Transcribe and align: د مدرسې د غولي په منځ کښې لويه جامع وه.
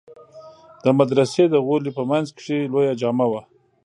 د 0.83 0.85
مدرسې 0.99 1.43
د 1.49 1.55
غولي 1.65 1.91
په 1.97 2.03
منځ 2.11 2.27
کښې 2.37 2.57
لويه 2.71 2.93
جامع 3.01 3.27
وه. 3.31 3.41